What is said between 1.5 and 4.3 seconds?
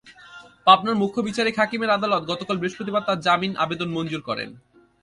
হাকিমের আদালত গতকাল বৃহস্পতিবার তাঁর জামিন আবেদন মঞ্জুর